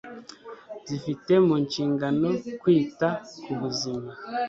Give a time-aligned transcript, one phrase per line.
[0.87, 2.29] zifite mu nshingano
[2.61, 3.07] kwita
[3.41, 4.11] ku buzima